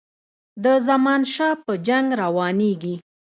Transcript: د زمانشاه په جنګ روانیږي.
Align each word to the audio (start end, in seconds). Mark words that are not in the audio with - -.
د 0.63 0.65
زمانشاه 0.87 1.55
په 1.65 1.73
جنګ 1.87 2.07
روانیږي. 2.23 2.95